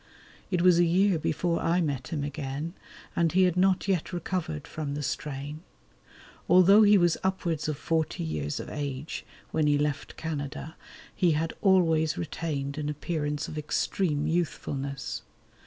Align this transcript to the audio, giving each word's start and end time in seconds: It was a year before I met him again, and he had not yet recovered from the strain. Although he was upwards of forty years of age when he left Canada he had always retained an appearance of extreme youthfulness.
It 0.49 0.63
was 0.63 0.79
a 0.79 0.83
year 0.83 1.19
before 1.19 1.59
I 1.61 1.79
met 1.79 2.07
him 2.07 2.23
again, 2.23 2.73
and 3.15 3.31
he 3.33 3.43
had 3.43 3.55
not 3.55 3.87
yet 3.87 4.11
recovered 4.11 4.65
from 4.65 4.95
the 4.95 5.03
strain. 5.03 5.61
Although 6.49 6.81
he 6.81 6.97
was 6.97 7.19
upwards 7.23 7.67
of 7.67 7.77
forty 7.77 8.23
years 8.23 8.59
of 8.59 8.67
age 8.67 9.23
when 9.51 9.67
he 9.67 9.77
left 9.77 10.17
Canada 10.17 10.75
he 11.13 11.33
had 11.33 11.53
always 11.61 12.17
retained 12.17 12.79
an 12.79 12.89
appearance 12.89 13.47
of 13.47 13.59
extreme 13.59 14.25
youthfulness. 14.25 15.21